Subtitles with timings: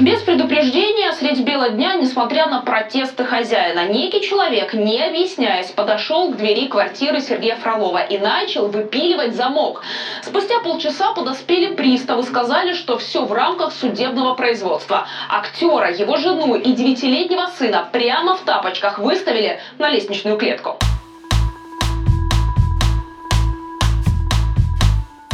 [0.00, 6.36] Без предупреждения средь бела дня, несмотря на протесты хозяина, некий человек, не объясняясь, подошел к
[6.38, 9.82] двери квартиры Сергея Фролова и начал выпиливать замок.
[10.22, 15.06] Спустя полчаса подоспели приставы, сказали, что все в рамках судебного производства.
[15.28, 20.78] Актера, его жену и девятилетнего сына прямо в тапочках выставили на лестничную клетку.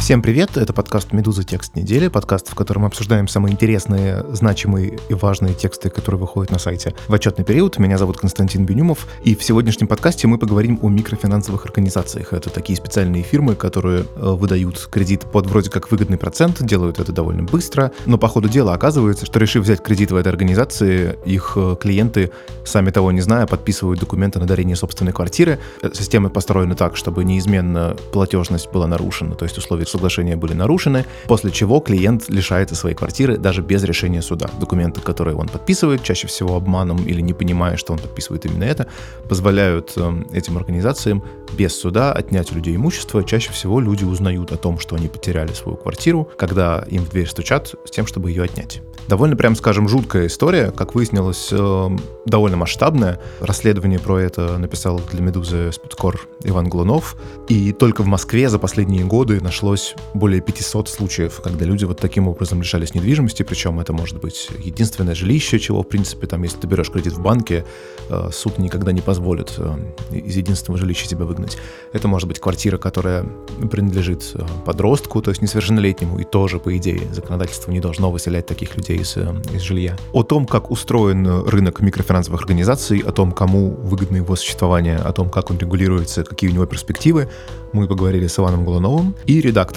[0.09, 1.43] Всем привет, это подкаст «Медуза.
[1.43, 6.51] Текст недели», подкаст, в котором мы обсуждаем самые интересные, значимые и важные тексты, которые выходят
[6.51, 7.77] на сайте в отчетный период.
[7.77, 12.33] Меня зовут Константин Бенюмов, и в сегодняшнем подкасте мы поговорим о микрофинансовых организациях.
[12.33, 17.11] Это такие специальные фирмы, которые э, выдают кредит под вроде как выгодный процент, делают это
[17.11, 21.53] довольно быстро, но по ходу дела оказывается, что решив взять кредит в этой организации, их
[21.55, 22.31] э, клиенты,
[22.65, 25.59] сами того не зная, подписывают документы на дарение собственной квартиры.
[25.83, 31.05] Э, система построена так, чтобы неизменно платежность была нарушена, то есть условия соглашения были нарушены,
[31.27, 34.49] после чего клиент лишается своей квартиры даже без решения суда.
[34.59, 38.87] Документы, которые он подписывает, чаще всего обманом или не понимая, что он подписывает именно это,
[39.27, 41.23] позволяют э, этим организациям
[41.57, 43.23] без суда отнять у людей имущество.
[43.23, 47.27] Чаще всего люди узнают о том, что они потеряли свою квартиру, когда им в дверь
[47.27, 48.81] стучат с тем, чтобы ее отнять.
[49.09, 51.89] Довольно, прям скажем, жуткая история, как выяснилось, э,
[52.25, 53.19] довольно масштабная.
[53.41, 57.15] Расследование про это написал для «Медузы» спецкор Иван Глунов.
[57.47, 59.78] И только в Москве за последние годы нашлось
[60.13, 65.15] более 500 случаев, когда люди вот таким образом лишались недвижимости, причем это может быть единственное
[65.15, 67.65] жилище, чего, в принципе, там, если ты берешь кредит в банке,
[68.09, 69.75] э, суд никогда не позволит э,
[70.11, 71.57] из единственного жилища тебя выгнать.
[71.93, 73.25] Это может быть квартира, которая
[73.71, 78.75] принадлежит э, подростку, то есть несовершеннолетнему, и тоже, по идее, законодательство не должно выселять таких
[78.77, 79.97] людей из, из жилья.
[80.13, 85.29] О том, как устроен рынок микрофинансовых организаций, о том, кому выгодно его существование, о том,
[85.29, 87.29] как он регулируется, какие у него перспективы,
[87.73, 89.68] мы поговорили с Иваном Голуновым и редактором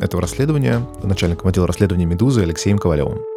[0.00, 3.33] этого расследования, начальником отдела расследования «Медузы» Алексеем Ковалевым.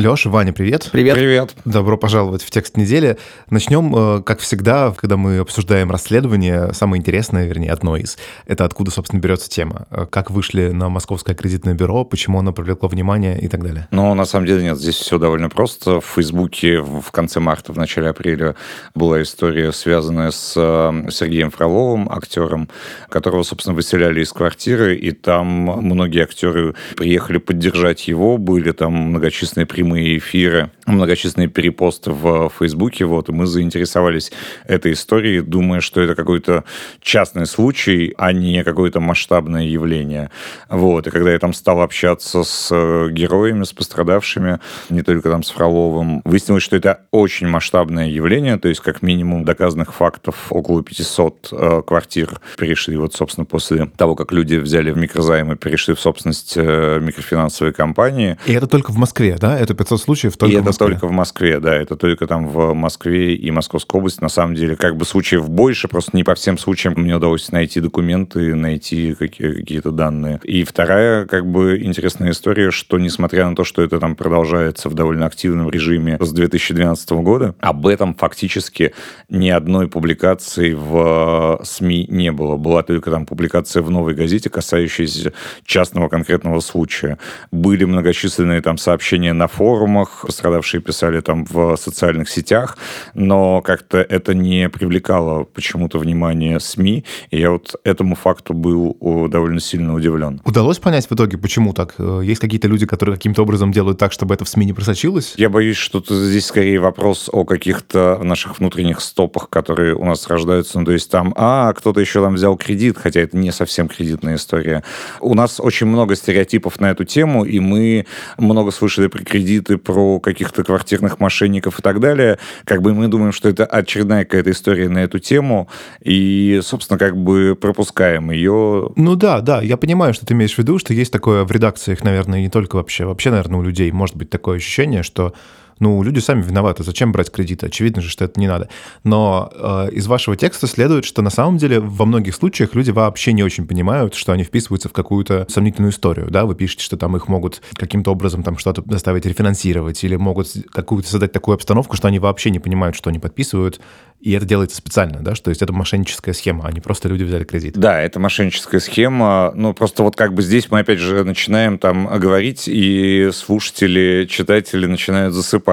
[0.00, 0.88] Леша, Ваня, привет.
[0.90, 1.14] Привет.
[1.14, 1.54] Привет.
[1.66, 3.18] Добро пожаловать в текст недели.
[3.50, 8.16] Начнем, э, как всегда, когда мы обсуждаем расследование, самое интересное, вернее, одно из,
[8.46, 9.86] это откуда, собственно, берется тема.
[9.90, 13.88] Э, как вышли на Московское кредитное бюро, почему оно привлекло внимание и так далее.
[13.90, 16.00] Ну, на самом деле нет, здесь все довольно просто.
[16.00, 18.56] В Фейсбуке в конце марта, в начале апреля
[18.94, 22.70] была история, связанная с э, Сергеем Фроловым, актером,
[23.10, 29.66] которого, собственно, выселяли из квартиры, и там многие актеры приехали поддержать его, были там многочисленные
[29.66, 34.32] прямые прямые эфиры, многочисленные перепосты в Фейсбуке, вот, и мы заинтересовались
[34.66, 36.64] этой историей, думая, что это какой-то
[37.00, 40.30] частный случай, а не какое-то масштабное явление.
[40.68, 45.42] Вот, и когда я там стал общаться с э, героями, с пострадавшими, не только там
[45.42, 50.82] с Фроловым, выяснилось, что это очень масштабное явление, то есть как минимум доказанных фактов около
[50.82, 56.00] 500 э, квартир перешли, вот, собственно, после того, как люди взяли в микрозаймы, перешли в
[56.00, 58.38] собственность э, микрофинансовой компании.
[58.46, 59.58] И это только в Москве, да?
[59.58, 60.79] Это 500 случаев только и в Москве.
[60.86, 64.20] Только в Москве, да, это только там в Москве и Московской области.
[64.20, 67.80] На самом деле, как бы случаев больше, просто не по всем случаям мне удалось найти
[67.80, 70.40] документы, найти какие-то данные.
[70.44, 74.94] И вторая, как бы, интересная история, что несмотря на то, что это там продолжается в
[74.94, 78.94] довольно активном режиме с 2012 года, об этом фактически
[79.28, 82.56] ни одной публикации в СМИ не было.
[82.56, 85.32] Была только там публикация в «Новой газете», касающаяся
[85.64, 87.18] частного конкретного случая.
[87.50, 90.24] Были многочисленные там сообщения на форумах, форумах,
[90.60, 92.76] пострадавшие писали там в социальных сетях,
[93.14, 98.96] но как-то это не привлекало почему-то внимание СМИ, и я вот этому факту был
[99.28, 100.40] довольно сильно удивлен.
[100.44, 101.94] Удалось понять в итоге, почему так?
[101.98, 105.34] Э, есть какие-то люди, которые каким-то образом делают так, чтобы это в СМИ не просочилось?
[105.36, 110.78] Я боюсь, что здесь скорее вопрос о каких-то наших внутренних стопах, которые у нас рождаются.
[110.78, 114.36] Ну, то есть там, а, кто-то еще там взял кредит, хотя это не совсем кредитная
[114.36, 114.82] история.
[115.20, 118.06] У нас очень много стереотипов на эту тему, и мы
[118.38, 120.20] много слышали про кредит кредиты, про
[120.50, 122.38] каких-то квартирных мошенников и так далее.
[122.64, 125.68] Как бы мы думаем, что это очередная какая-то история на эту тему,
[126.00, 128.90] и, собственно, как бы пропускаем ее.
[128.96, 132.02] Ну да, да, я понимаю, что ты имеешь в виду, что есть такое в редакциях,
[132.04, 135.32] наверное, не только вообще, вообще, наверное, у людей может быть такое ощущение, что
[135.80, 137.66] ну, люди сами виноваты, зачем брать кредиты?
[137.66, 138.68] Очевидно же, что это не надо.
[139.02, 143.32] Но э, из вашего текста следует, что на самом деле во многих случаях люди вообще
[143.32, 147.16] не очень понимают, что они вписываются в какую-то сомнительную историю, да, вы пишете, что там
[147.16, 152.08] их могут каким-то образом там что-то заставить рефинансировать или могут какую-то создать такую обстановку, что
[152.08, 153.80] они вообще не понимают, что они подписывают,
[154.20, 157.44] и это делается специально, да, что есть это мошенническая схема, а не просто люди взяли
[157.44, 157.78] кредит.
[157.78, 162.06] Да, это мошенническая схема, ну просто вот как бы здесь мы опять же начинаем там
[162.06, 165.69] говорить, и слушатели, читатели начинают засыпать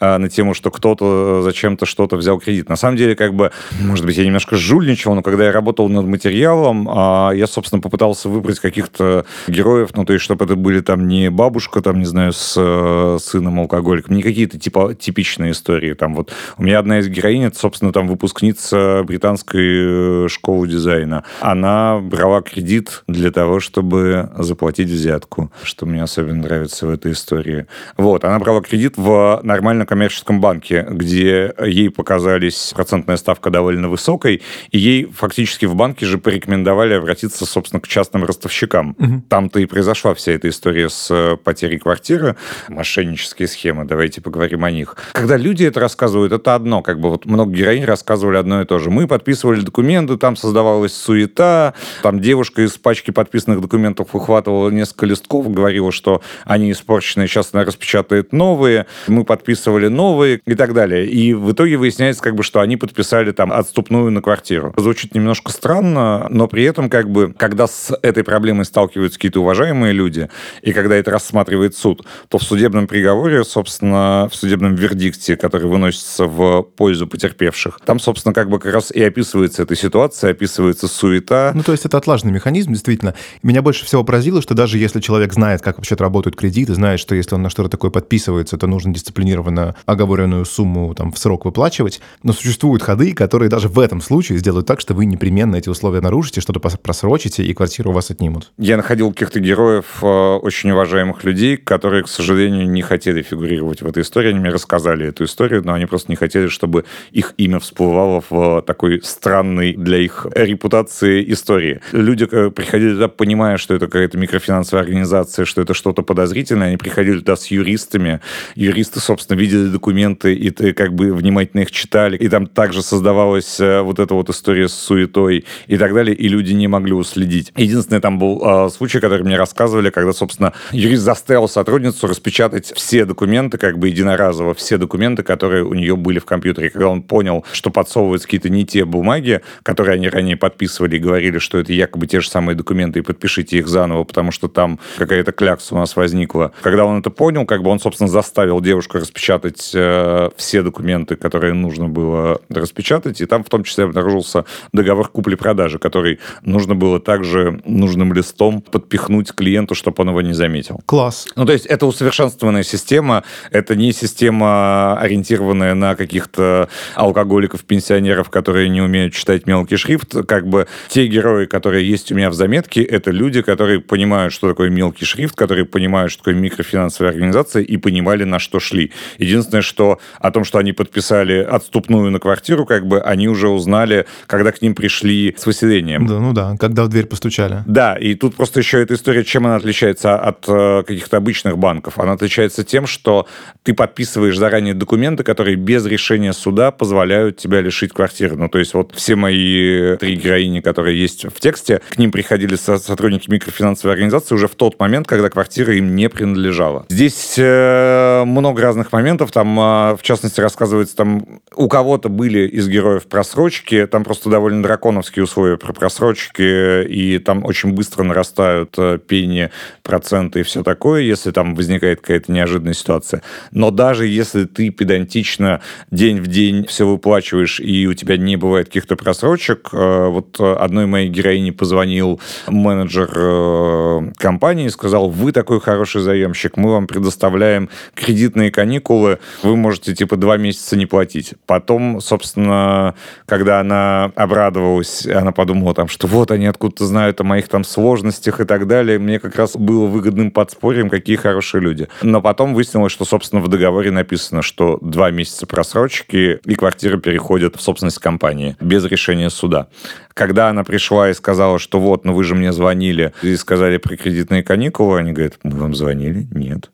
[0.00, 2.68] а, на тему, что кто-то зачем-то что-то взял кредит.
[2.68, 3.50] На самом деле, как бы,
[3.80, 8.28] может быть, я немножко жульничал, но когда я работал над материалом, а, я, собственно, попытался
[8.28, 12.32] выбрать каких-то героев, ну то есть, чтобы это были там не бабушка, там, не знаю,
[12.32, 15.94] с э, сыном алкоголиком, не какие-то типа типичные истории.
[15.94, 21.24] Там вот у меня одна из героинь, это, собственно, там выпускница британской э, школы дизайна.
[21.40, 27.66] Она брала кредит для того, чтобы заплатить взятку, что мне особенно нравится в этой истории.
[27.96, 34.42] Вот, она брала кредит в нормальном коммерческом банке, где ей показались процентная ставка довольно высокой,
[34.70, 38.96] и ей фактически в банке же порекомендовали обратиться, собственно, к частным ростовщикам.
[38.98, 39.22] Угу.
[39.28, 42.36] Там-то и произошла вся эта история с э, потерей квартиры,
[42.68, 44.96] мошеннические схемы, давайте поговорим о них.
[45.12, 48.78] Когда люди это рассказывают, это одно, как бы вот много героинь рассказывали одно и то
[48.78, 48.90] же.
[48.90, 55.50] Мы подписывали документы, там создавалась суета, там девушка из пачки подписанных документов выхватывала несколько листков,
[55.50, 61.06] говорила, что они испорченные, сейчас она распечатает новые, мы подписывали новые и так далее.
[61.06, 64.74] И в итоге выясняется, как бы, что они подписали там отступную на квартиру.
[64.76, 69.92] Звучит немножко странно, но при этом, как бы, когда с этой проблемой сталкиваются какие-то уважаемые
[69.92, 70.28] люди,
[70.62, 76.26] и когда это рассматривает суд, то в судебном приговоре, собственно, в судебном вердикте, который выносится
[76.26, 81.52] в пользу потерпевших, там, собственно, как бы как раз и описывается эта ситуация, описывается суета.
[81.54, 83.14] Ну, то есть это отлаженный механизм, действительно.
[83.42, 87.14] Меня больше всего поразило, что даже если человек знает, как вообще работают кредиты, знает, что
[87.14, 92.00] если он на что-то такое подписывается, то нужно дисциплинированно оговоренную сумму там в срок выплачивать,
[92.22, 96.00] но существуют ходы, которые даже в этом случае сделают так, что вы непременно эти условия
[96.00, 98.52] нарушите, что-то просрочите, и квартиру у вас отнимут.
[98.58, 103.86] Я находил каких-то героев э, очень уважаемых людей, которые, к сожалению, не хотели фигурировать в
[103.86, 104.30] этой истории.
[104.30, 108.62] Они мне рассказали эту историю, но они просто не хотели, чтобы их имя всплывало в
[108.62, 111.80] такой странной для их репутации истории.
[111.92, 116.68] Люди э, приходили туда, понимая, что это какая-то микрофинансовая организация, что это что-то подозрительное.
[116.68, 118.20] Они приходили туда с юристами.
[118.54, 122.16] Юристы, собственно, видели документы и как бы внимательно их читали.
[122.16, 126.28] И там также создавалась э, вот эта вот история с суетой и так далее, и
[126.28, 127.52] люди не могли уследить.
[127.56, 133.04] Единственный там был э, случай, который мне рассказывали, когда, собственно, юрист заставил сотрудницу распечатать все
[133.04, 136.70] документы, как бы единоразово, все документы, которые у нее были в компьютере.
[136.70, 141.38] Когда он понял, что подсовываются какие-то не те бумаги, которые они ранее подписывали и говорили,
[141.38, 145.32] что это якобы те же самые документы, и подпишите их заново, потому что там какая-то
[145.32, 146.52] клякса у нас возникла.
[146.62, 151.54] Когда он это понял, как бы он, собственно, заставил девушку распечатать э, все документы, которые
[151.54, 157.60] нужно было распечатать, и там в том числе обнаружился договор купли-продажи, который нужно было также
[157.64, 160.80] нужным листом подпихнуть клиенту, чтобы он его не заметил.
[160.86, 161.26] Класс.
[161.36, 168.68] Ну, то есть это усовершенствованная система, это не система, ориентированная на каких-то алкоголиков, пенсионеров, которые
[168.68, 170.14] не умеют читать мелкий шрифт.
[170.26, 174.48] Как бы те герои, которые есть у меня в заметке, это люди, которые понимают, что
[174.48, 178.71] такое мелкий шрифт, которые понимают, что такое микрофинансовая организация и понимали, на что шли.
[179.18, 184.06] Единственное, что о том, что они подписали отступную на квартиру, как бы они уже узнали,
[184.26, 186.06] когда к ним пришли с выселением.
[186.06, 187.62] Да, ну да, когда в дверь постучали.
[187.66, 191.98] Да, и тут просто еще эта история, чем она отличается от э, каких-то обычных банков?
[191.98, 193.26] Она отличается тем, что
[193.62, 198.36] ты подписываешь заранее документы, которые без решения суда позволяют тебя лишить квартиры.
[198.36, 202.56] Ну, то есть вот все мои три героини, которые есть в тексте, к ним приходили
[202.56, 206.86] сотрудники микрофинансовой организации уже в тот момент, когда квартира им не принадлежала.
[206.88, 209.30] Здесь э, много разных моментов.
[209.32, 214.62] Там, э, в частности, рассказывается, там у кого-то были из героев просрочки, там просто довольно
[214.62, 219.50] драконовские условия про просрочки, и там очень быстро нарастают э, пени,
[219.82, 223.22] проценты и все такое, если там возникает какая-то неожиданная ситуация.
[223.50, 228.68] Но даже если ты педантично день в день все выплачиваешь, и у тебя не бывает
[228.68, 235.60] каких-то просрочек, э, вот одной моей героине позвонил менеджер э, компании и сказал, вы такой
[235.60, 241.34] хороший заемщик, мы вам предоставляем кредитные каникулы, вы можете типа два месяца не платить.
[241.46, 242.94] Потом, собственно,
[243.26, 248.40] когда она обрадовалась, она подумала там, что вот они откуда-то знают о моих там сложностях
[248.40, 251.88] и так далее, мне как раз было выгодным подспорьем, какие хорошие люди.
[252.02, 257.56] Но потом выяснилось, что, собственно, в договоре написано, что два месяца просрочки и квартира переходит
[257.56, 259.68] в собственность компании без решения суда.
[260.14, 263.96] Когда она пришла и сказала, что вот, ну вы же мне звонили и сказали про
[263.96, 266.26] кредитные каникулы, они говорят, мы вам звонили?
[266.30, 266.70] Нет.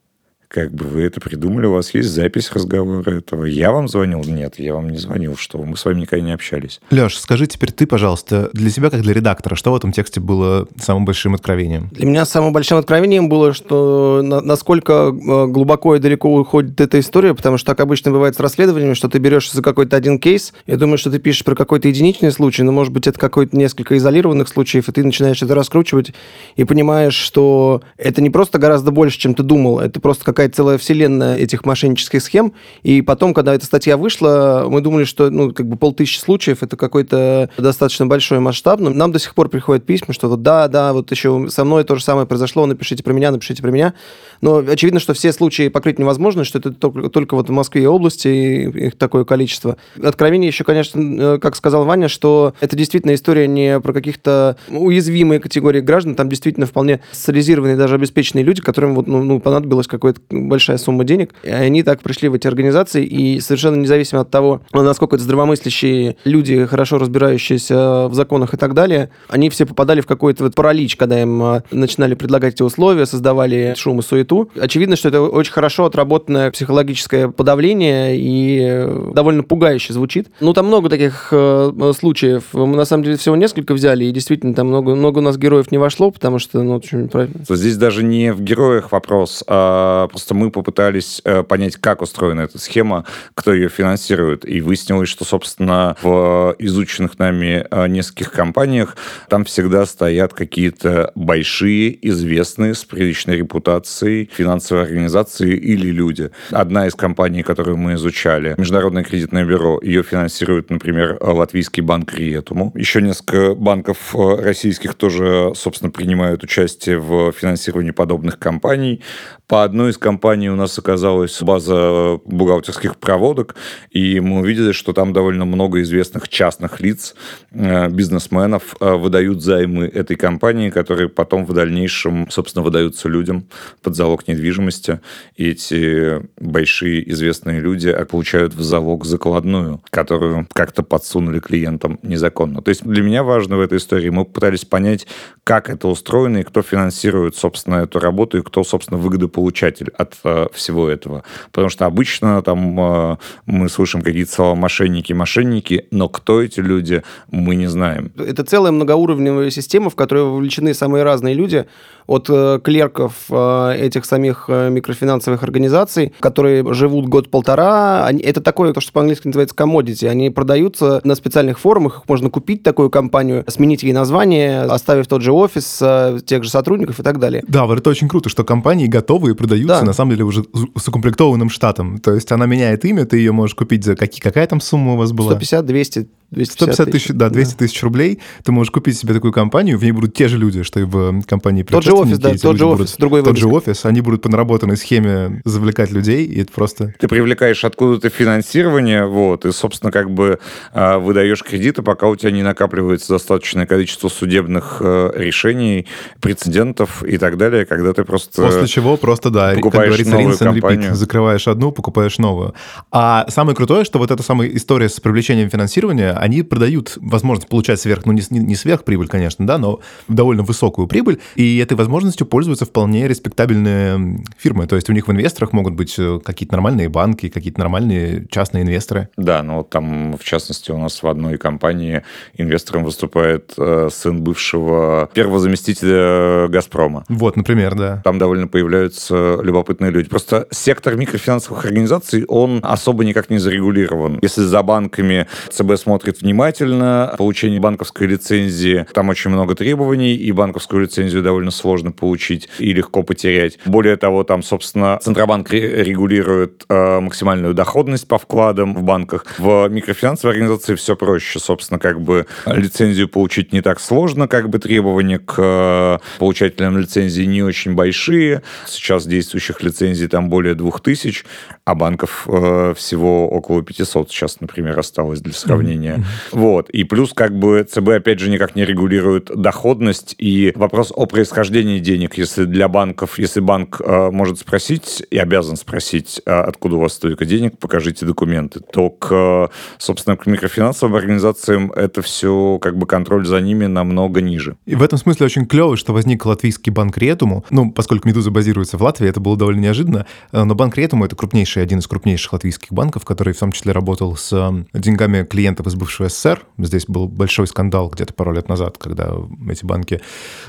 [0.49, 3.45] Как бы вы это придумали, у вас есть запись разговора этого.
[3.45, 4.25] Я вам звонил?
[4.25, 6.81] Нет, я вам не звонил, что мы с вами никогда не общались.
[6.91, 10.67] Леш, скажи теперь ты, пожалуйста, для себя, как для редактора, что в этом тексте было
[10.81, 11.91] самым большим откровением?
[11.93, 16.99] Для меня самым большим откровением было, что на, насколько э, глубоко и далеко уходит эта
[16.99, 20.55] история, потому что так обычно бывает с расследованиями, что ты берешь за какой-то один кейс,
[20.67, 23.99] я думаю, что ты пишешь про какой-то единичный случай, но, может быть, это какой-то несколько
[23.99, 26.15] изолированных случаев, и ты начинаешь это раскручивать
[26.57, 30.79] и понимаешь, что это не просто гораздо больше, чем ты думал, это просто какая-то целая
[30.79, 32.53] вселенная этих мошеннических схем,
[32.85, 36.77] и потом, когда эта статья вышла, мы думали, что, ну, как бы полтысячи случаев, это
[36.77, 40.93] какой-то достаточно большой масштаб, но нам до сих пор приходят письма, что вот да, да,
[40.93, 43.95] вот еще со мной то же самое произошло, напишите про меня, напишите про меня,
[44.41, 47.87] но очевидно, что все случаи покрыть невозможно, что это только, только вот в Москве и
[47.87, 49.77] области, их такое количество.
[50.01, 55.41] Откровение еще, конечно, э, как сказал Ваня, что это действительно история не про каких-то уязвимые
[55.41, 60.21] категории граждан, там действительно вполне социализированные, даже обеспеченные люди, которым вот, ну, ну, понадобилась какая-то
[60.31, 64.63] большая сумма денег, и они так пришли в эти организации, и совершенно независимо от того,
[64.73, 70.07] насколько это здравомыслящие люди, хорошо разбирающиеся в законах и так далее, они все попадали в
[70.07, 74.51] какой-то вот паралич, когда им э, начинали предлагать эти условия, создавали шум и суету.
[74.59, 80.29] Очевидно, что это очень хорошо отработанное психологическое подавление и э, довольно пугающе звучит.
[80.41, 82.45] Ну, там много таких э, случаев.
[82.53, 85.71] Мы, на самом деле, всего несколько взяли, и действительно, там много, много у нас героев
[85.71, 87.45] не вошло, потому что, ну, очень правильно.
[87.49, 92.59] Здесь даже не в героях вопрос, а просто мы попытались э, понять, как устроена эта
[92.59, 98.97] схема, кто ее финансирует, и выяснилось, что, собственно, в изученных нами э, нескольких компаниях
[99.29, 106.33] там всегда стоят какие-то большие, известные, с приличной репутацией финансовые организации или люди.
[106.51, 112.73] Одна из компаний, которую мы изучали, Международное кредитное бюро, ее финансирует, например, Латвийский банк Риетуму.
[112.75, 119.01] Еще несколько банков э, российских тоже, собственно, принимают участие в финансировании подобных компаний.
[119.47, 123.57] По одной из компаний у нас оказалась база бухгалтерских проводок,
[123.91, 127.15] и мы увидели, что там довольно много известных частных лиц,
[127.51, 133.45] э, бизнесменов э, выдают займы этой компании, которые потом в дальнейшем, собственно, выдаются людям
[133.83, 135.01] под залог недвижимости.
[135.37, 142.63] И эти большие известные люди получают в залог закладную, которую как-то подсунули клиентам незаконно.
[142.63, 145.07] То есть для меня важно в этой истории, мы пытались понять,
[145.45, 150.47] как это устроено и кто финансирует, собственно, эту работу и кто, собственно, выгодополучатель от э,
[150.55, 151.25] всего этого.
[151.51, 157.03] Потому что обычно там э, мы слышим какие-то слова мошенники, мошенники, но кто эти люди,
[157.31, 158.13] мы не знаем.
[158.17, 161.67] Это целая многоуровневая система, в которой вовлечены самые разные люди,
[162.07, 168.09] от э, клерков этих самих микрофинансовых организаций, которые живут год-полтора.
[168.23, 170.09] Это такое, то, что по-английски называется commodity.
[170.09, 175.23] Они продаются на специальных форумах, их можно купить такую компанию, сменить ей название, оставив тот
[175.23, 175.83] же офис,
[176.25, 177.43] тех же сотрудников и так далее.
[177.49, 179.88] Да, вот это очень круто, что компании готовы и продаются, да.
[179.89, 180.45] На самом деле, уже
[180.77, 181.99] с укомплектованным штатом.
[181.99, 184.97] То есть она меняет имя, ты ее можешь купить за какие, какая там сумма у
[184.97, 185.31] вас была?
[185.31, 187.59] 150, 200, 150 тысяч, да, 200 да.
[187.59, 188.21] тысяч рублей.
[188.45, 191.23] Ты можешь купить себе такую компанию, в ней будут те же люди, что и в
[191.23, 194.23] компании Тот же офис, да, тот же офис, будут, другой Тот же офис, они будут
[194.23, 196.95] по наработанной схеме завлекать людей, и это просто...
[196.99, 200.39] Ты привлекаешь откуда-то финансирование, вот, и, собственно, как бы
[200.75, 205.87] э, выдаешь кредиты, пока у тебя не накапливается достаточное количество судебных э, решений,
[206.21, 208.43] прецедентов и так далее, когда ты просто...
[208.43, 212.55] После чего просто, да, как говорится, rinse and repeat, закрываешь одну, покупаешь новую.
[212.91, 217.81] А самое крутое, что вот эта самая история с привлечением финансирования, они продают возможность получать
[217.81, 222.65] сверх, ну не, не сверхприбыль, конечно, да, но довольно высокую прибыль, и этой возможностью пользуются
[222.65, 224.67] вполне респектабельные фирмы.
[224.67, 228.65] То есть у них в инвесторах могут быть э, какие-то нормальные банки, какие-то нормальные частные
[228.65, 229.09] инвесторы.
[229.17, 232.03] Да, ну там, в частности, у нас в одной компании
[232.37, 237.05] инвестором выступает э, сын бывшего первого заместителя «Газпрома».
[237.09, 238.03] Вот, например, да.
[238.05, 239.58] Там довольно появляются любопытные
[239.91, 240.09] люди.
[240.09, 244.19] Просто сектор микрофинансовых организаций, он особо никак не зарегулирован.
[244.23, 247.15] Если за банками ЦБ смотрит внимательно.
[247.17, 253.03] Получение банковской лицензии, там очень много требований, и банковскую лицензию довольно сложно получить и легко
[253.03, 253.59] потерять.
[253.65, 259.27] Более того, там, собственно, Центробанк регулирует э, максимальную доходность по вкладам в банках.
[259.39, 261.39] В микрофинансовой организации все проще.
[261.39, 267.23] Собственно, как бы лицензию получить не так сложно, как бы требования к э, получателям лицензии
[267.23, 268.43] не очень большие.
[268.67, 269.07] Сейчас
[269.49, 271.25] действующих лицензий там более двух тысяч.
[271.69, 275.97] А банков э, всего около 500 сейчас, например, осталось для сравнения.
[275.97, 276.39] Mm-hmm.
[276.39, 276.71] Вот.
[276.71, 281.79] И плюс как бы ЦБ, опять же, никак не регулирует доходность и вопрос о происхождении
[281.79, 282.17] денег.
[282.17, 286.95] Если для банков, если банк э, может спросить и обязан спросить, э, откуда у вас
[286.95, 293.27] столько денег, покажите документы, то к, собственно, к микрофинансовым организациям это все как бы контроль
[293.27, 294.57] за ними намного ниже.
[294.65, 297.45] И в этом смысле очень клево, что возник латвийский банк Ретуму.
[297.51, 300.07] Ну, поскольку Медуза базируется в Латвии, это было довольно неожиданно.
[300.33, 303.73] Э, но банк Ретуму— это крупнейший, один из крупнейших латвийских банков, который в том числе
[303.73, 306.45] работал с э, деньгами клиентов из бывшего СССР.
[306.59, 309.13] Здесь был большой скандал где-то пару лет назад, когда
[309.51, 310.01] эти банки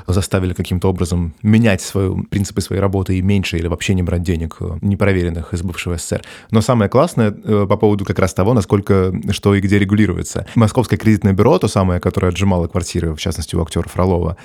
[0.08, 4.58] заставили каким-то образом менять свою, принципы своей работы и меньше или вообще не брать денег
[4.60, 6.22] э, непроверенных из бывшего СССР.
[6.52, 10.46] Но самое классное по поводу как раз того, насколько что и где регулируется.
[10.56, 14.38] Московское кредитное бюро, то самое, которое отжимало квартиры, в частности, у актера Фролова,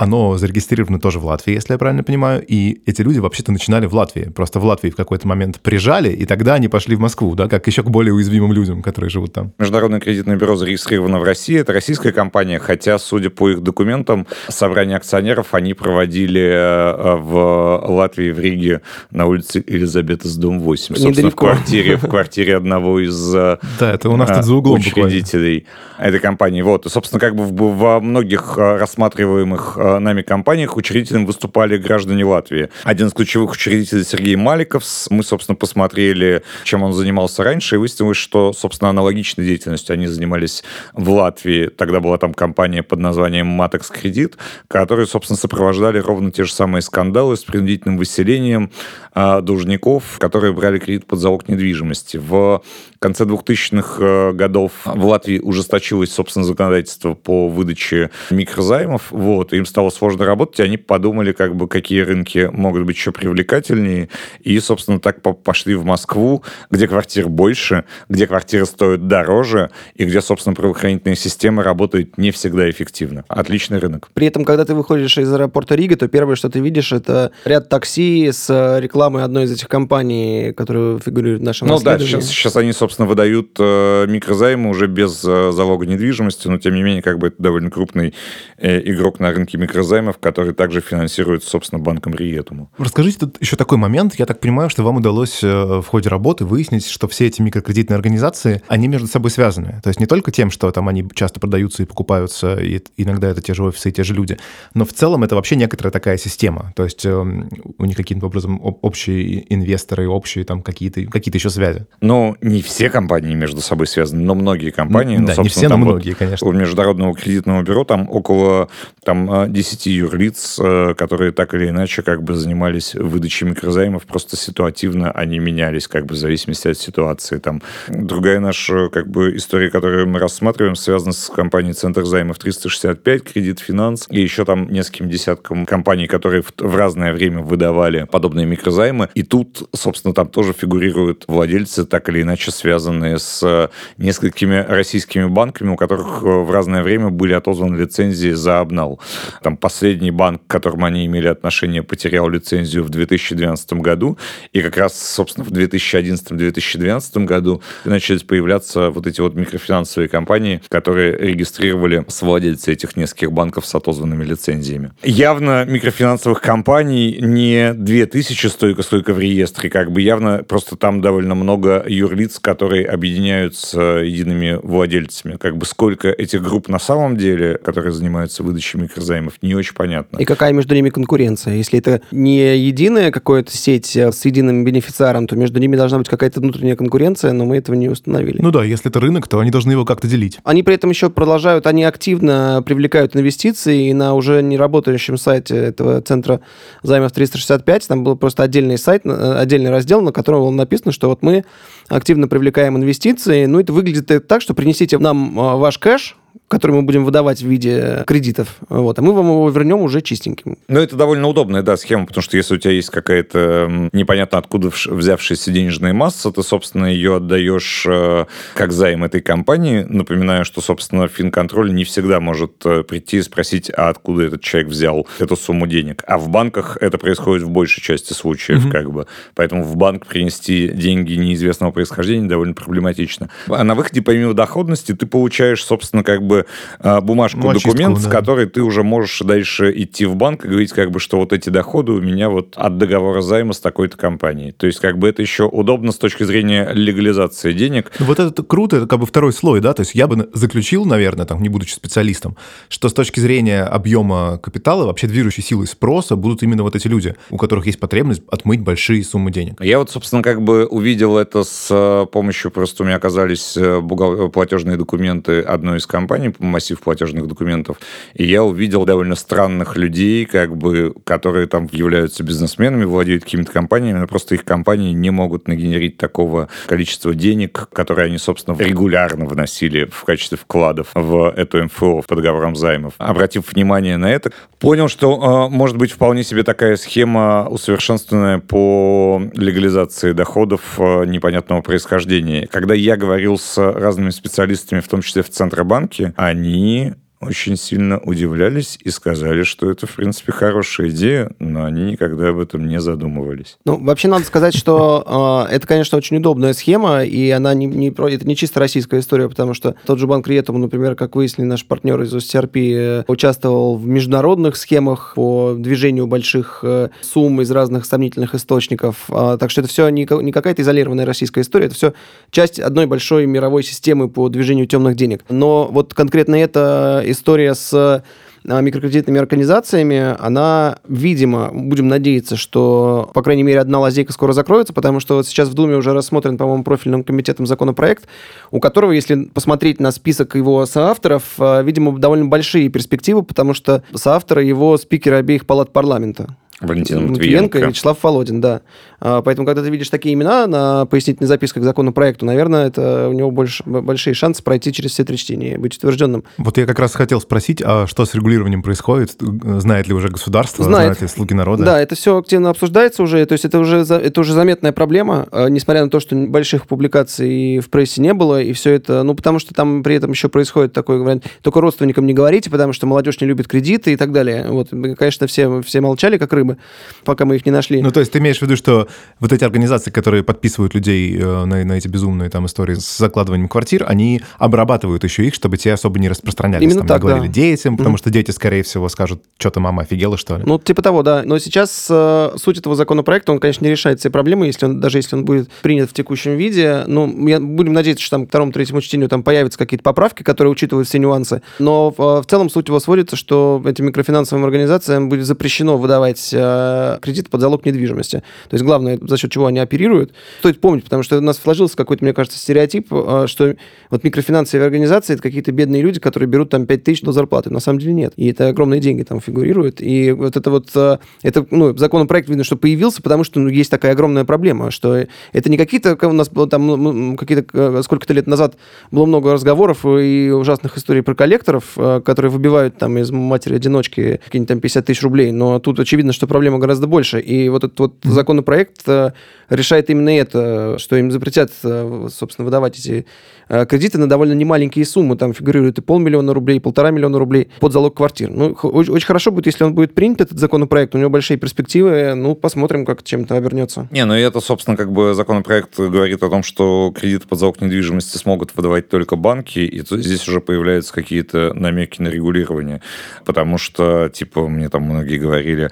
[0.00, 3.94] оно зарегистрировано тоже в Латвии, если я правильно понимаю, и эти люди вообще-то начинали в
[3.94, 4.30] Латвии.
[4.34, 7.66] Просто в Латвии в какой-то момент прижали, и тогда они пошли в Москву, да, как
[7.66, 9.52] еще к более уязвимым людям, которые живут там.
[9.58, 14.96] Международное кредитное бюро зарегистрировано в России, это российская компания, хотя, судя по их документам, собрание
[14.96, 18.80] акционеров они проводили э, в Латвии, в Риге,
[19.10, 20.94] на улице Елизаветас, дом 8.
[20.96, 25.66] Собственно, в квартире, в квартире одного из да, это у нас тут за углом учредителей
[25.66, 26.08] буквально.
[26.08, 26.62] этой компании.
[26.62, 32.24] Вот, и, собственно, как бы во многих э, рассматриваемых э, нами компаниях учредителем выступали граждане
[32.24, 32.68] Латвии.
[32.84, 34.84] Один из ключевых учредителей Сергей Маликов.
[35.10, 40.62] Мы, собственно, посмотрели, чем он занимался раньше, и выяснилось, что, собственно, аналогичной деятельностью они занимались
[40.92, 41.68] в Латвии.
[41.68, 44.36] Тогда была там компания под названием Matex Кредит,
[44.68, 48.70] которые, собственно, сопровождали ровно те же самые скандалы с принудительным выселением
[49.12, 52.18] а, должников, которые брали кредит под залог недвижимости.
[52.18, 52.62] В
[53.00, 59.10] конце 2000-х э, годов в Латвии ужесточилось, собственно, законодательство по выдаче микрозаймов.
[59.10, 64.10] Вот, им стало сложно работать, они подумали, как бы, какие рынки могут быть еще привлекательнее.
[64.42, 70.20] И, собственно, так пошли в Москву, где квартир больше, где квартиры стоят дороже, и где,
[70.20, 73.24] собственно, правоохранительная система работает не всегда эффективно.
[73.28, 74.10] Отличный рынок.
[74.12, 77.68] При этом, когда ты выходишь из аэропорта Рига, то первое, что ты видишь, это ряд
[77.68, 82.56] такси с рекламой одной из этих компаний, которые фигурируют в нашем Ну да, сейчас, сейчас
[82.56, 87.18] они, собственно, выдают э, микрозаймы уже без э, залога недвижимости, но, тем не менее, как
[87.18, 88.14] бы это довольно крупный
[88.58, 92.70] э, игрок на рынке микрозаймов, который также финансируется, собственно, банком Риетуму.
[92.78, 94.14] Расскажите тут еще такой момент.
[94.16, 98.62] Я так понимаю, что вам удалось в ходе работы выяснить, что все эти микрокредитные организации,
[98.68, 99.80] они между собой связаны.
[99.82, 103.42] То есть не только тем, что там они часто продаются и покупаются, и иногда это
[103.42, 104.38] те же офисы и те же люди,
[104.74, 106.72] но в целом это вообще некоторая такая система.
[106.76, 107.48] То есть эм,
[107.78, 111.86] у них каким-то образом общие инвесторы, общие там какие-то какие еще связи.
[112.00, 115.18] Ну, не все компании между собой связаны, но многие компании.
[115.18, 116.46] Да, ну, не все, но многие, вот конечно.
[116.46, 118.68] У Международного кредитного бюро там около
[119.04, 124.36] там, 10 э, юрлиц, э, которые так или иначе как бы занимались выдачей микрозаймов, просто
[124.36, 127.38] ситуативно они менялись как бы в зависимости от ситуации.
[127.38, 133.22] Там другая наша как бы история, которую мы рассматриваем, связана с компанией Центр займов 365,
[133.22, 138.46] Кредит Финанс, и еще там нескольким десяткам компаний, которые в, в разное время выдавали подобные
[138.46, 139.08] микрозаймы.
[139.14, 144.64] И тут, собственно, там тоже фигурируют владельцы, так или иначе связанные связанные с э, несколькими
[144.68, 149.00] российскими банками, у которых э, в разное время были отозваны лицензии за обнал.
[149.42, 154.18] Там последний банк, к которому они имели отношение, потерял лицензию в 2012 году,
[154.52, 161.16] и как раз, собственно, в 2011-2012 году начались появляться вот эти вот микрофинансовые компании, которые
[161.16, 164.92] регистрировали с владельцы этих нескольких банков с отозванными лицензиями.
[165.02, 171.34] Явно микрофинансовых компаний не 2000 столько, сколько в реестре, как бы явно просто там довольно
[171.34, 175.36] много юрлиц, которые объединяются едиными владельцами.
[175.36, 180.18] Как бы сколько этих групп на самом деле, которые занимаются выдачей микрозаймов, не очень понятно.
[180.18, 181.54] И какая между ними конкуренция?
[181.54, 186.40] Если это не единая какая-то сеть с единым бенефициаром, то между ними должна быть какая-то
[186.40, 188.40] внутренняя конкуренция, но мы этого не установили.
[188.40, 190.38] Ну да, если это рынок, то они должны его как-то делить.
[190.44, 195.56] Они при этом еще продолжают, они активно привлекают инвестиции, и на уже не работающем сайте
[195.56, 196.40] этого центра
[196.82, 201.22] займов 365, там был просто отдельный сайт, отдельный раздел, на котором было написано, что вот
[201.22, 201.44] мы
[201.88, 203.46] активно привлекаем инвестиции.
[203.46, 206.16] Ну, это выглядит так, что принесите нам а, ваш кэш,
[206.50, 210.58] который мы будем выдавать в виде кредитов, вот, а мы вам его вернем уже чистеньким.
[210.66, 214.72] Ну, это довольно удобная, да, схема, потому что если у тебя есть какая-то непонятно откуда
[214.86, 219.86] взявшаяся денежная масса, ты, собственно, ее отдаешь э, как займ этой компании.
[219.88, 224.70] Напоминаю, что, собственно, финконтроль не всегда может э, прийти и спросить, а откуда этот человек
[224.70, 226.02] взял эту сумму денег.
[226.08, 228.72] А в банках это происходит в большей части случаев, mm-hmm.
[228.72, 229.06] как бы.
[229.36, 233.30] Поэтому в банк принести деньги неизвестного происхождения довольно проблематично.
[233.46, 236.46] А на выходе, помимо доходности, ты получаешь, собственно, как бы бы
[236.80, 238.10] э, бумажку, Ну, очистку, документ, с да.
[238.10, 241.50] которой ты уже можешь дальше идти в банк и говорить, как бы, что вот эти
[241.50, 244.52] доходы у меня вот от договора займа с такой-то компанией.
[244.52, 247.90] То есть, как бы это еще удобно с точки зрения легализации денег.
[247.98, 250.84] Ну, Вот это круто, это как бы второй слой, да, то есть я бы заключил,
[250.84, 252.36] наверное, там, не будучи специалистом,
[252.68, 257.14] что с точки зрения объема капитала, вообще движущей силой спроса будут именно вот эти люди,
[257.30, 259.60] у которых есть потребность отмыть большие суммы денег.
[259.60, 263.80] Я вот, собственно, как бы увидел это с э, помощью, просто у меня оказались э,
[263.80, 267.78] бухгал- платежные документы одной из компаний, массив платежных документов,
[268.14, 273.98] и я увидел довольно странных людей, как бы, которые там являются бизнесменами, владеют какими-то компаниями,
[273.98, 279.86] но просто их компании не могут нагенерить такого количества денег, которые они, собственно, регулярно вносили
[279.90, 282.94] в качестве вкладов в эту МФО по договорам займов.
[282.98, 289.22] Обратив внимание на это, понял, что э, может быть вполне себе такая схема усовершенствованная по
[289.34, 292.46] легализации доходов э, непонятного происхождения.
[292.46, 298.78] Когда я говорил с разными специалистами, в том числе в Центробанке, они очень сильно удивлялись
[298.82, 303.58] и сказали, что это, в принципе, хорошая идея, но они никогда об этом не задумывались.
[303.66, 307.88] Ну, вообще надо сказать, что э, это, конечно, очень удобная схема, и она не, не
[307.88, 311.66] это не чисто российская история, потому что тот же банк Риетом, например, как выяснили наши
[311.66, 317.84] партнеры из ОСТРП, э, участвовал в международных схемах по движению больших э, сумм из разных
[317.84, 318.96] сомнительных источников.
[319.10, 321.92] А, так что это все не, не какая-то изолированная российская история, это все
[322.30, 325.24] часть одной большой мировой системы по движению темных денег.
[325.28, 328.02] Но вот конкретно эта история с
[328.48, 334.72] а, микрокредитными организациями, она, видимо, будем надеяться, что, по крайней мере, одна лазейка скоро закроется,
[334.72, 338.06] потому что вот сейчас в Думе уже рассмотрен, по-моему, профильным комитетом законопроект,
[338.50, 343.82] у которого, если посмотреть на список его соавторов, а, видимо, довольно большие перспективы, потому что
[343.94, 346.36] соавторы его спикеры обеих палат парламента.
[346.60, 347.66] Валентина Матвиенко и.
[347.66, 348.60] Вячеслав Володин, да.
[349.00, 353.12] А, Поэтому, когда ты видишь такие имена на пояснительной записке к законопроекту, наверное, это у
[353.12, 356.24] него больше, большие шансы пройти через все три чтения и быть утвержденным.
[356.38, 359.16] Вот я как раз хотел спросить, а что с регулированием происходит?
[359.20, 360.64] Знает ли уже государство?
[360.64, 360.84] Знает.
[360.84, 361.64] Знают ли слуги народа?
[361.64, 365.48] Да, это все активно обсуждается уже, то есть это уже, это уже заметная проблема, э,
[365.48, 369.38] несмотря на то, что больших публикаций в прессе не было, и все это, ну, потому
[369.38, 373.20] что там при этом еще происходит такой вариант, только родственникам не говорите, потому что молодежь
[373.20, 374.46] не любит кредиты и так далее.
[374.48, 374.68] Вот,
[374.98, 376.58] конечно, все, все молчали, как рыбы,
[377.04, 377.82] пока мы их не нашли.
[377.82, 381.44] Ну, то есть ты имеешь в виду, что вот эти организации, которые подписывают людей э,
[381.44, 385.72] на, на эти безумные там истории с закладыванием квартир, они обрабатывают еще их, чтобы те
[385.72, 386.64] особо не распространялись.
[386.64, 387.32] Именно там, так, говорили да.
[387.32, 387.98] детям, потому Мгм.
[387.98, 390.42] что дети, скорее всего, скажут, что-то мама офигела, что ли?
[390.46, 391.22] Ну, типа того, да.
[391.24, 394.98] Но сейчас э, суть этого законопроекта, он, конечно, не решает все проблемы, если он, даже
[394.98, 396.84] если он будет принят в текущем виде.
[396.86, 400.52] Ну, я, будем надеяться, что там к второму, третьему чтению там появятся какие-то поправки, которые
[400.52, 401.42] учитывают все нюансы.
[401.58, 406.98] Но э, в целом суть его сводится, что этим микрофинансовым организациям будет запрещено выдавать э,
[407.00, 408.22] кредит под залог недвижимости.
[408.48, 410.12] То есть главное, за счет чего они оперируют.
[410.40, 413.54] Стоит помнить, потому что у нас сложился какой-то, мне кажется, стереотип, э, что
[413.90, 417.50] вот микрофинансовые организации это какие-то бедные люди, которые берут там 5 тысяч до зарплаты.
[417.50, 418.12] На самом деле нет.
[418.16, 419.80] И это огромные деньги там фигурируют.
[419.80, 423.70] И вот это вот, э, это, ну, законопроект видно, что появился, потому что ну, есть
[423.70, 428.12] такая огромная проблема, что это не какие-то, как у нас было там какие-то, э, сколько-то
[428.14, 428.56] лет назад
[428.90, 434.60] было много разговоров и ужасных историй про коллекторов, которые выбивают там из матери-одиночки какие-нибудь там
[434.60, 437.20] 50 тысяч рублей, но тут очевидно, что проблема гораздо больше.
[437.20, 439.12] И вот этот вот законопроект э,
[439.50, 443.04] решает именно это, что им запретят, э, собственно, выдавать эти
[443.48, 445.16] э, кредиты на довольно немаленькие суммы.
[445.16, 448.30] Там фигурирует и полмиллиона рублей, и полтора миллиона рублей под залог квартир.
[448.30, 450.94] Ну, очень, хорошо будет, если он будет принят, этот законопроект.
[450.94, 452.14] У него большие перспективы.
[452.14, 453.88] Ну, посмотрим, как чем-то обернется.
[453.90, 457.60] Не, ну и это, собственно, как бы законопроект говорит о том, что кредиты под залог
[457.60, 462.80] недвижимости смогут выдавать только банки, и здесь уже появляются какие-то намеки на регулирование.
[463.24, 465.70] Потому что, типа, мне там многие говорили,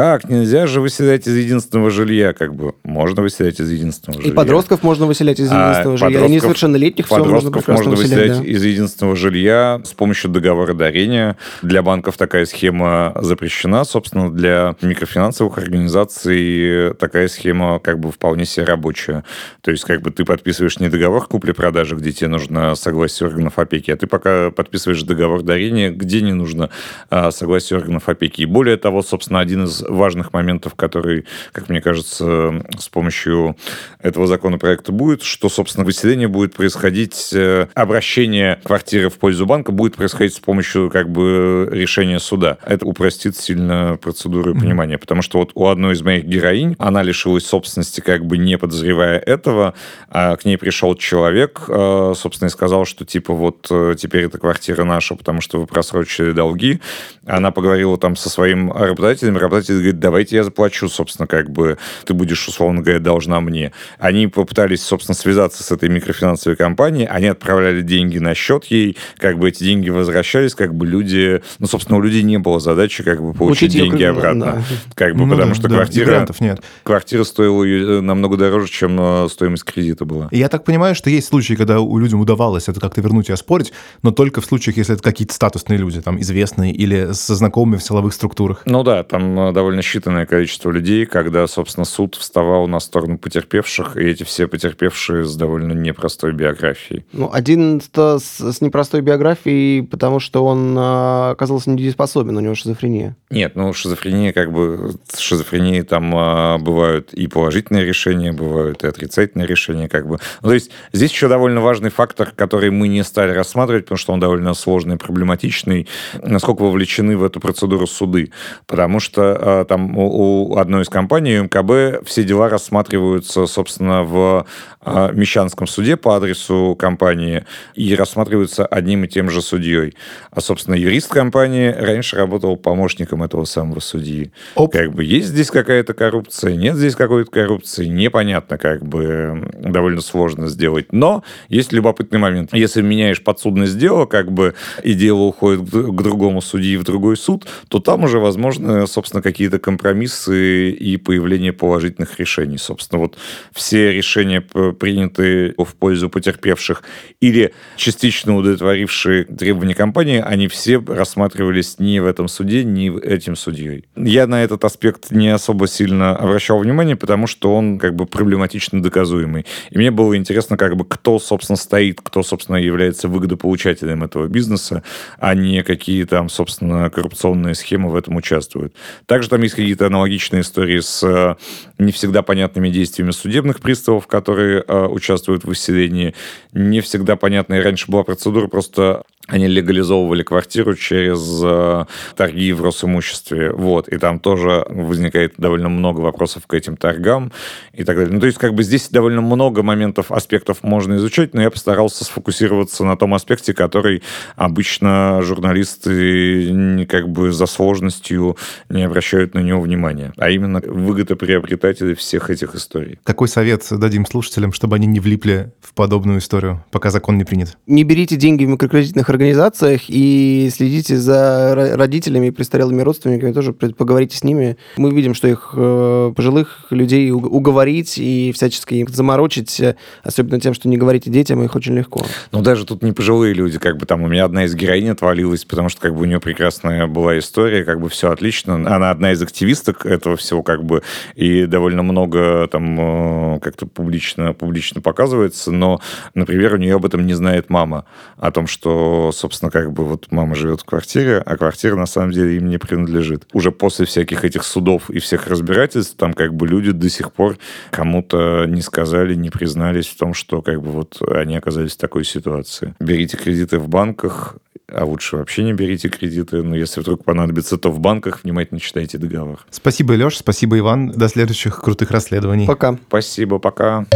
[0.00, 2.32] как, нельзя же выселять из единственного жилья?
[2.32, 4.34] Как бы, можно выселять из единственного И жилья.
[4.34, 6.24] подростков можно выселять из А единственного жилья.
[6.24, 8.18] И несовершеннолетних все можно Подростков можно выселять.
[8.30, 8.44] выселять да.
[8.44, 11.36] из единственного жилья с помощью договора дарения.
[11.60, 13.84] Для банков такая схема запрещена.
[13.84, 19.24] Собственно, для микрофинансовых организаций такая схема как бы вполне себе рабочая.
[19.60, 23.90] То есть как бы ты подписываешь не договор купли-продажи, где тебе нужно согласие органов опеки,
[23.90, 26.70] а ты пока подписываешь договор дарения, где не нужно
[27.10, 28.40] а, согласие органов опеки.
[28.40, 33.56] И более того, собственно, один из важных моментов, который, как мне кажется, с помощью
[34.00, 39.96] этого законопроекта будет, что, собственно, выселение будет происходить, э, обращение квартиры в пользу банка будет
[39.96, 42.58] происходить с помощью как бы решения суда.
[42.64, 47.02] Это упростит сильно процедуру и понимание, потому что вот у одной из моих героинь, она
[47.02, 49.74] лишилась собственности как бы не подозревая этого,
[50.08, 54.38] а к ней пришел человек, э, собственно, и сказал, что типа вот э, теперь эта
[54.38, 56.80] квартира наша, потому что вы просрочили долги.
[57.26, 61.78] Она поговорила там со своим работодателем, работодатель работает, говорит, давайте я заплачу, собственно, как бы
[62.04, 63.72] ты будешь, условно говоря, должна мне.
[63.98, 69.38] Они попытались, собственно, связаться с этой микрофинансовой компанией, они отправляли деньги на счет ей, как
[69.38, 73.22] бы эти деньги возвращались, как бы люди, ну, собственно, у людей не было задачи как
[73.22, 74.44] бы получить Учить деньги ее, обратно.
[74.44, 74.62] да.
[74.94, 76.62] Как бы, Ну потому да, что да, квартира, нет.
[76.82, 80.28] квартира стоила э, намного дороже, чем э, стоимость кредита была.
[80.30, 83.72] Я так понимаю, что есть случаи, когда у людям удавалось это как-то вернуть и оспорить,
[84.02, 87.82] но только в случаях, если это какие-то статусные люди, там, известные или со знакомыми в
[87.82, 88.62] силовых структурах.
[88.64, 93.98] Ну да, там э, довольно считанное количество людей, когда, собственно, суд вставал на сторону потерпевших,
[93.98, 97.04] и эти все потерпевшие с довольно непростой биографией.
[97.12, 103.16] Ну, один с, с непростой биографией, потому что он а, оказался недееспособен, у него шизофрения.
[103.28, 108.86] Нет, ну шизофрения, как бы, с шизофренией там а, бывают и положительные решения, бывают и
[108.86, 110.18] отрицательные решения, как бы.
[110.40, 114.14] Ну, то есть здесь еще довольно важный фактор, который мы не стали рассматривать, потому что
[114.14, 115.86] он довольно сложный и проблематичный,
[116.22, 118.32] насколько вовлечены в эту процедуру суды.
[118.66, 124.02] Потому что а, там у, у одной из компаний, у МКБ, все дела рассматриваются, собственно,
[124.04, 124.46] в
[124.82, 129.94] а, Мещанском суде по адресу компании и рассматриваются одним и тем же судьей.
[130.30, 134.32] А, собственно, юрист компании раньше работал помощником этого самого судьи.
[134.54, 134.72] Оп.
[134.72, 140.48] Как бы есть здесь какая-то коррупция, нет здесь какой-то коррупции, непонятно, как бы довольно сложно
[140.48, 140.92] сделать.
[140.92, 142.54] Но есть любопытный момент.
[142.54, 147.46] Если меняешь подсудность дела, как бы и дело уходит к другому судьи в другой суд,
[147.68, 152.58] то там уже возможны, собственно, какие-то компромиссы и появление положительных решений.
[152.58, 153.16] Собственно, вот
[153.54, 156.82] все решения, п- принятые в пользу потерпевших
[157.22, 163.86] или частично удовлетворившие требования компании, они все рассматривались не в этом суде, не этим судьей.
[163.96, 168.82] Я на этот аспект не особо сильно обращал внимание, потому что он как бы проблематично
[168.82, 169.46] доказуемый.
[169.70, 174.82] И мне было интересно, как бы кто, собственно, стоит, кто, собственно, является выгодополучателем этого бизнеса,
[175.18, 178.74] а не какие там, собственно, коррупционные схемы в этом участвуют.
[179.06, 181.36] Также там есть какие-то аналогичные истории с э,
[181.78, 186.14] не всегда понятными действиями судебных приставов, которые э, участвуют в выселении.
[186.52, 187.62] Не всегда понятная.
[187.62, 191.84] Раньше была процедура, просто они легализовывали квартиру через э,
[192.16, 193.52] торги в Росимуществе.
[193.52, 193.88] Вот.
[193.88, 197.30] И там тоже возникает довольно много вопросов к этим торгам
[197.72, 198.12] и так далее.
[198.12, 202.04] Ну, то есть, как бы здесь довольно много моментов, аспектов можно изучать, но я постарался
[202.04, 204.02] сфокусироваться на том аспекте, который
[204.34, 208.36] обычно журналисты как бы за сложностью
[208.68, 212.98] не обращают на него внимания, а именно выгодоприобретатели всех этих историй.
[213.04, 217.56] Какой совет дадим слушателям, чтобы они не влипли в подобную историю, пока закон не принят?
[217.66, 223.52] Не берите деньги в микрокредитных организациях и следите за ро- родителями и престарелыми родственниками, тоже
[223.52, 224.56] поговорите с ними.
[224.76, 229.60] Мы видим, что их э, пожилых людей уг- уговорить и всячески их заморочить,
[230.02, 232.04] особенно тем, что не говорите детям, их очень легко.
[232.32, 235.44] Ну, даже тут не пожилые люди, как бы там у меня одна из героинь отвалилась,
[235.44, 238.54] потому что как бы у нее прекрасная была история, как бы все отлично.
[238.54, 240.82] Она одна из активисток этого всего, как бы,
[241.14, 245.80] и довольно много там э, как-то публично, публично показывается, но,
[246.14, 247.84] например, у нее об этом не знает мама,
[248.16, 252.12] о том, что, собственно, как бы вот мама живет в квартире, а квартира на самом
[252.12, 253.26] деле им не принадлежит.
[253.32, 257.36] Уже после всяких этих судов и всех разбирательств, там как бы люди до сих пор
[257.70, 262.04] кому-то не сказали, не признались в том, что как бы вот они оказались в такой
[262.04, 262.74] ситуации.
[262.80, 264.36] Берите кредиты в банках,
[264.72, 266.42] а лучше вообще не берите кредиты.
[266.42, 269.40] Но если вдруг понадобится, то в банках внимательно читайте договор.
[269.50, 270.90] Спасибо, Леш, спасибо, Иван.
[270.90, 272.46] До следующих крутых расследований.
[272.46, 272.78] Пока.
[272.88, 273.86] Спасибо, пока.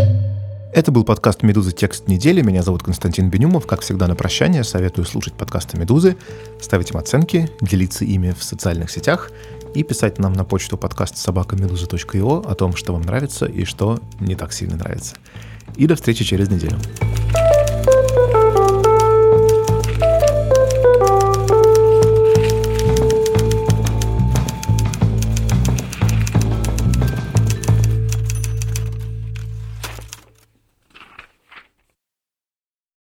[0.74, 1.70] Это был подкаст «Медузы.
[1.70, 2.42] Текст недели».
[2.42, 3.64] Меня зовут Константин Бенюмов.
[3.64, 6.16] Как всегда, на прощание советую слушать подкасты «Медузы»,
[6.60, 9.30] ставить им оценки, делиться ими в социальных сетях
[9.72, 14.34] и писать нам на почту подкаст собакамедуза.io о том, что вам нравится и что не
[14.34, 15.14] так сильно нравится.
[15.76, 16.76] И до встречи через неделю.